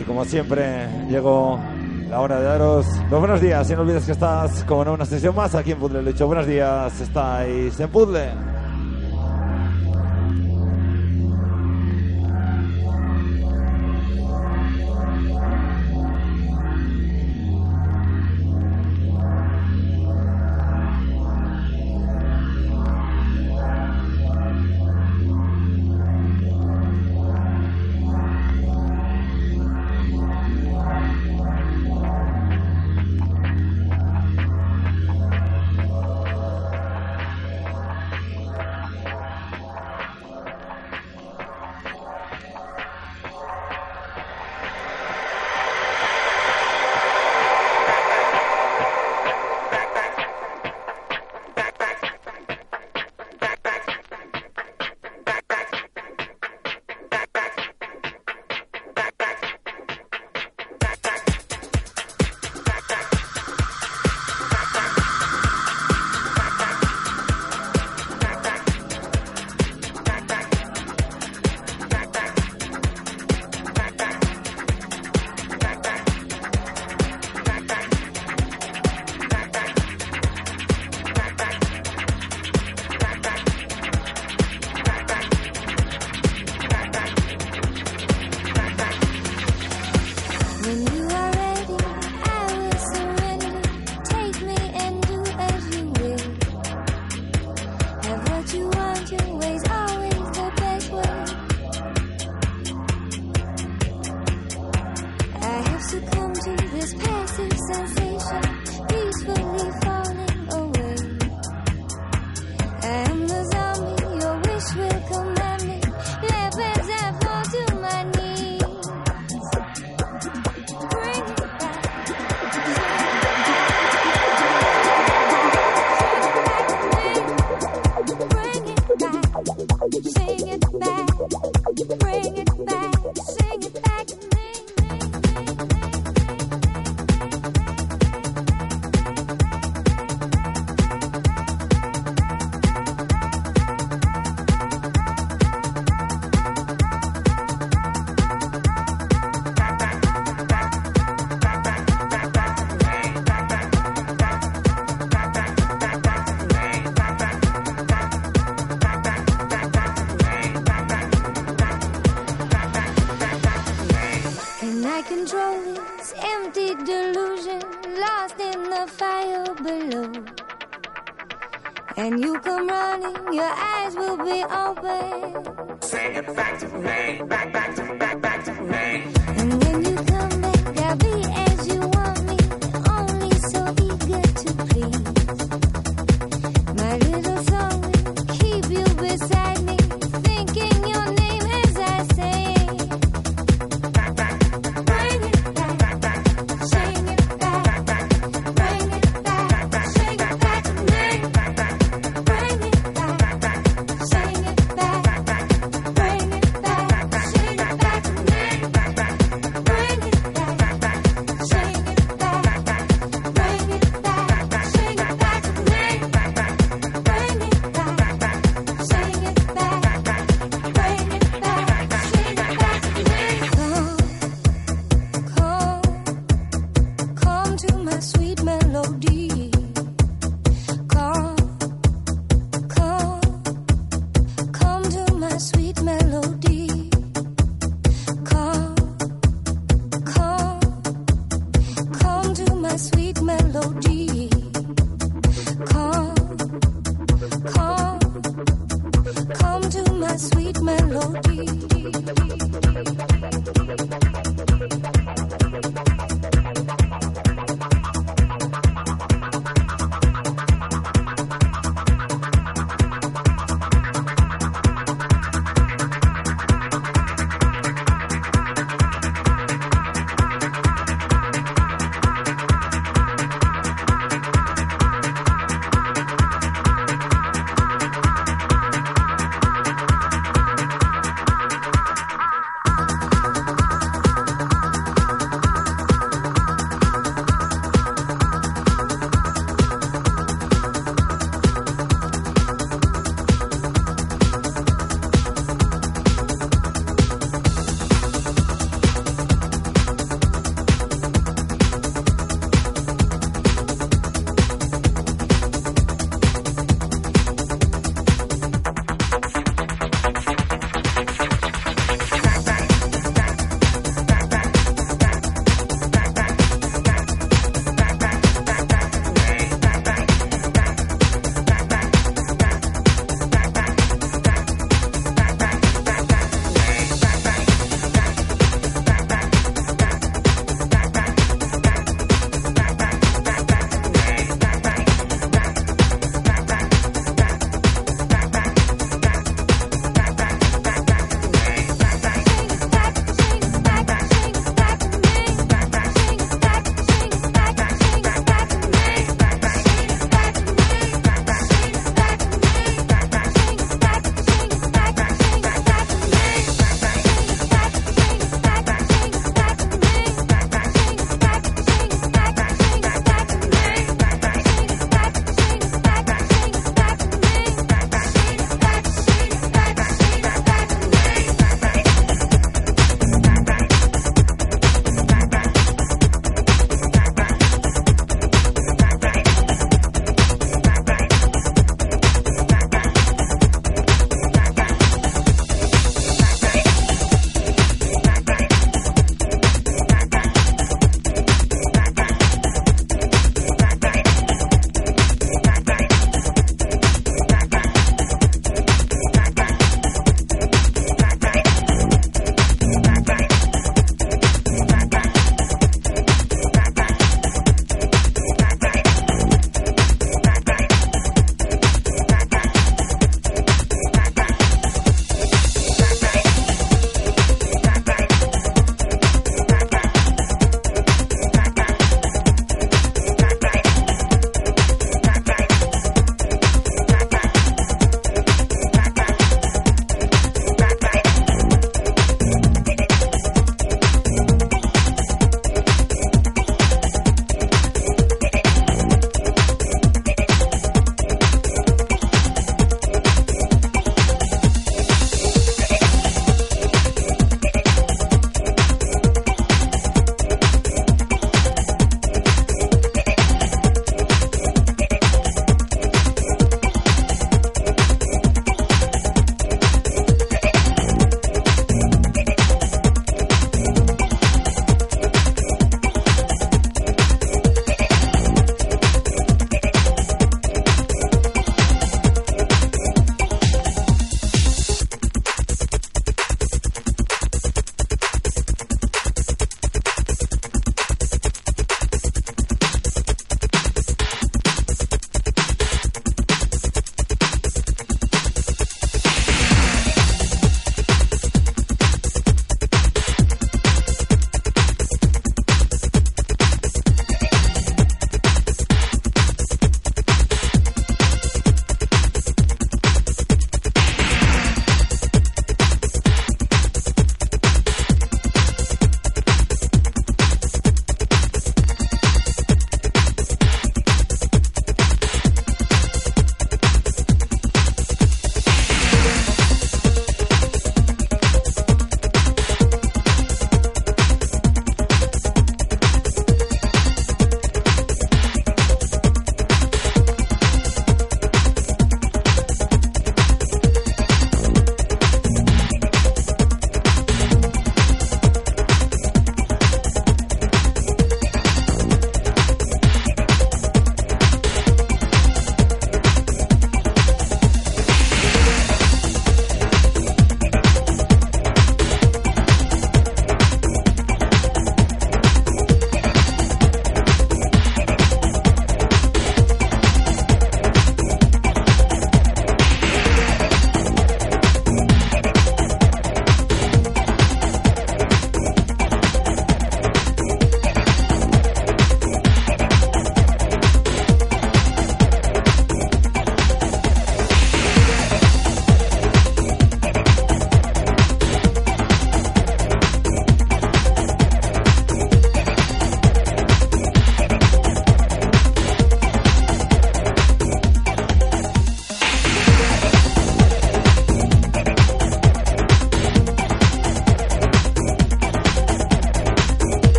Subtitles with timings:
[0.00, 1.58] Y como siempre, llegó
[2.08, 3.68] la hora de daros los buenos días.
[3.70, 6.02] Y no olvides que estás como en una sesión más aquí en Puzzle.
[6.04, 8.53] Dicho buenos días, estáis en Puzzle.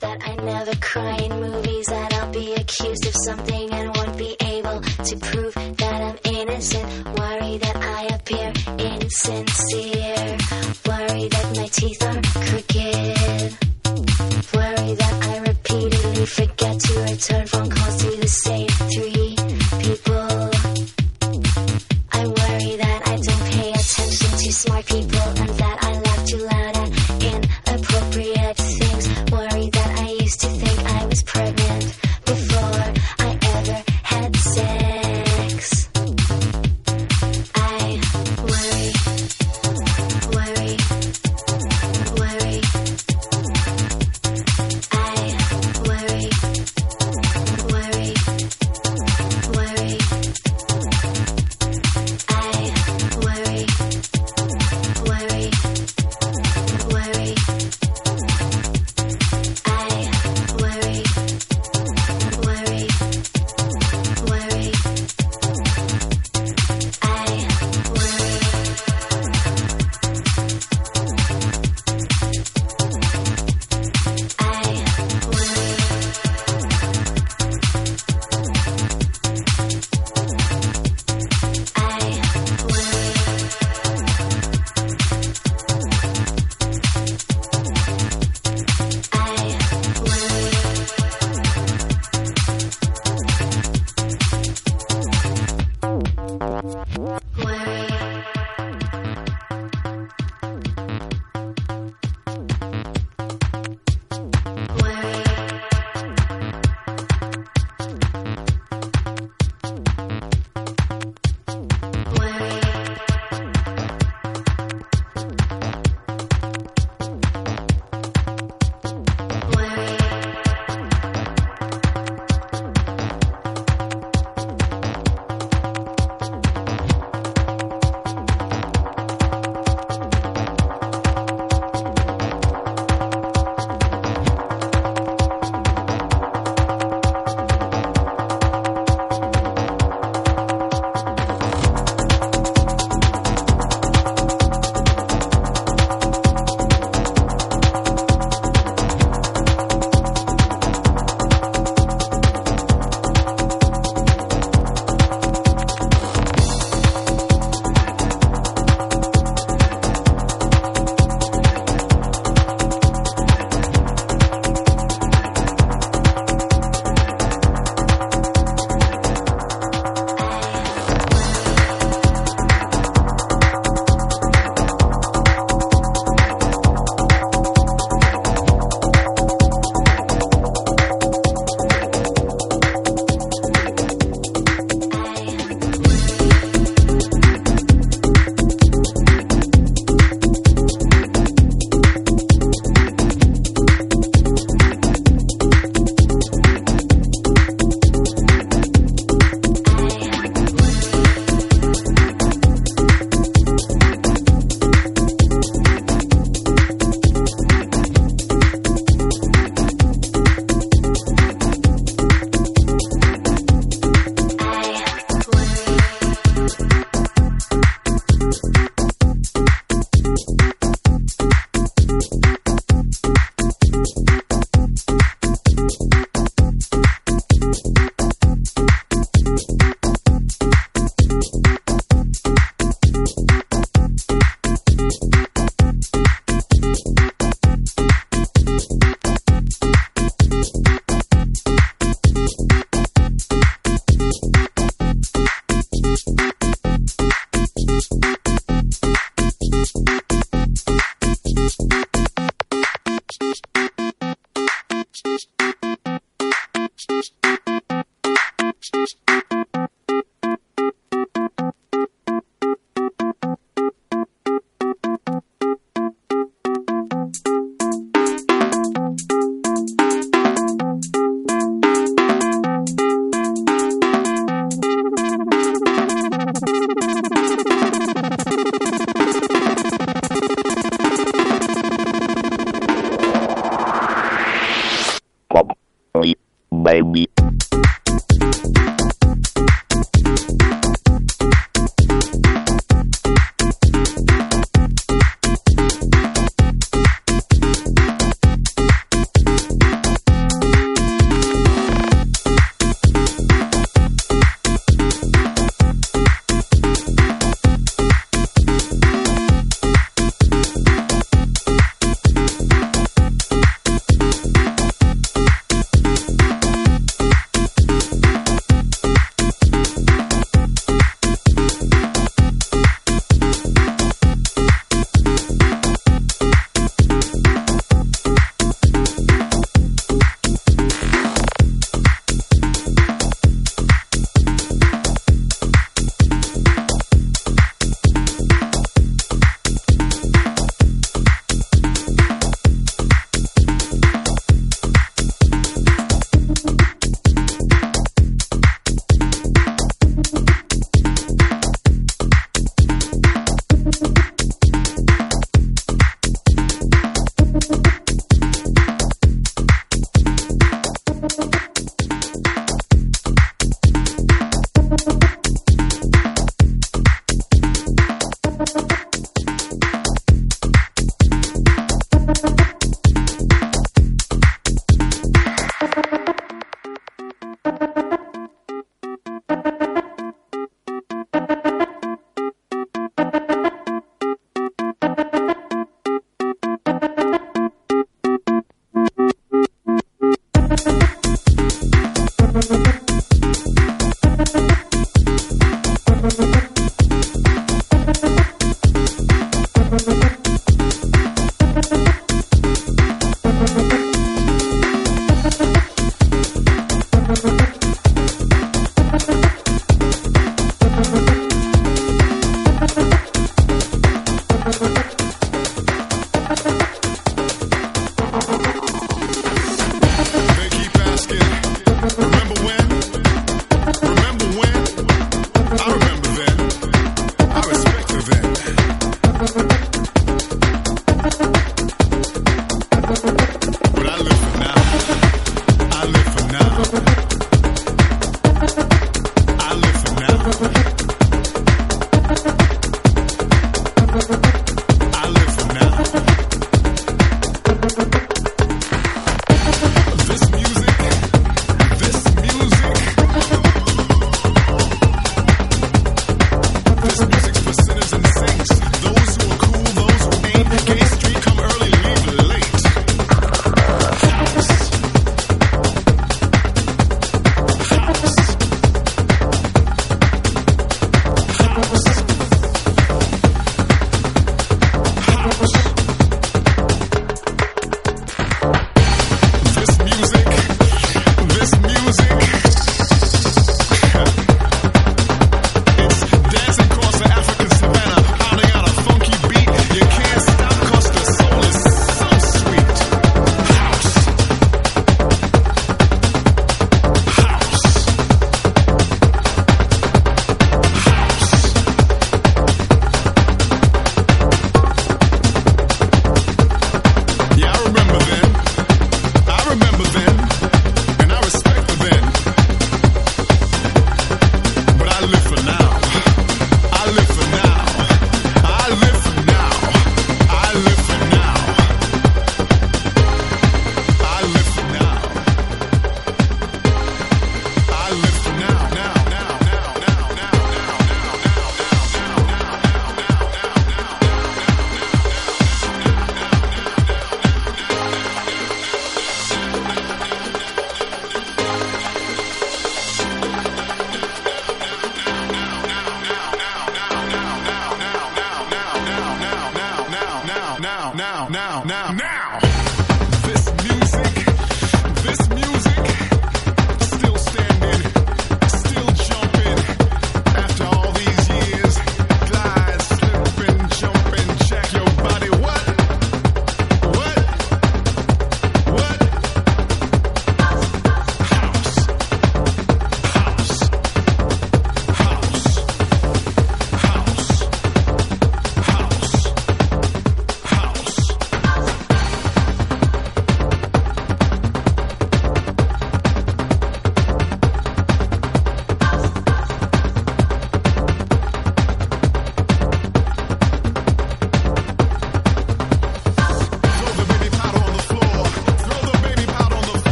[0.00, 4.36] That I never cry in movies, that I'll be accused of something and won't be
[4.42, 5.45] able to prove.